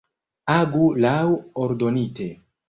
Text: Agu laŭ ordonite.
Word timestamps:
Agu 0.53 0.87
laŭ 1.05 1.13
ordonite. 1.67 2.29